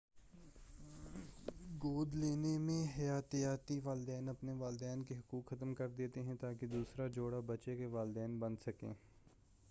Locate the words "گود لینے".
1.83-2.57